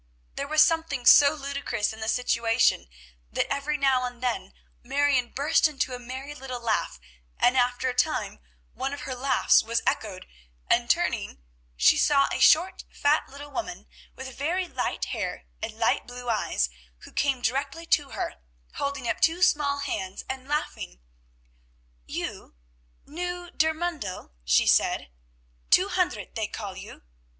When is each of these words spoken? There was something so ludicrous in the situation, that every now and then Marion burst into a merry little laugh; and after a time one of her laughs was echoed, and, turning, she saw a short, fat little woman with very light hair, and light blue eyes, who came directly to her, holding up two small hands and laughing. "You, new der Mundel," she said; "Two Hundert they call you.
There 0.33 0.47
was 0.47 0.63
something 0.63 1.05
so 1.05 1.35
ludicrous 1.35 1.93
in 1.93 1.99
the 1.99 2.07
situation, 2.07 2.87
that 3.31 3.45
every 3.53 3.77
now 3.77 4.03
and 4.05 4.19
then 4.19 4.53
Marion 4.81 5.29
burst 5.29 5.67
into 5.67 5.93
a 5.93 5.99
merry 5.99 6.33
little 6.33 6.59
laugh; 6.59 6.99
and 7.37 7.55
after 7.55 7.87
a 7.87 7.93
time 7.93 8.39
one 8.73 8.93
of 8.93 9.01
her 9.01 9.13
laughs 9.13 9.61
was 9.61 9.83
echoed, 9.85 10.25
and, 10.67 10.89
turning, 10.89 11.43
she 11.77 11.99
saw 11.99 12.27
a 12.31 12.39
short, 12.39 12.83
fat 12.91 13.29
little 13.29 13.51
woman 13.51 13.85
with 14.15 14.35
very 14.35 14.67
light 14.67 15.05
hair, 15.13 15.45
and 15.61 15.73
light 15.73 16.07
blue 16.07 16.27
eyes, 16.31 16.71
who 17.01 17.11
came 17.11 17.39
directly 17.43 17.85
to 17.85 18.09
her, 18.09 18.37
holding 18.77 19.07
up 19.07 19.19
two 19.21 19.43
small 19.43 19.77
hands 19.81 20.23
and 20.27 20.47
laughing. 20.47 20.99
"You, 22.07 22.55
new 23.05 23.51
der 23.51 23.75
Mundel," 23.75 24.31
she 24.45 24.65
said; 24.65 25.11
"Two 25.69 25.89
Hundert 25.89 26.33
they 26.33 26.47
call 26.47 26.75
you. 26.75 27.03